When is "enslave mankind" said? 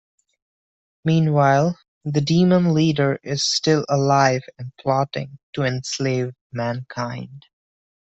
5.61-7.45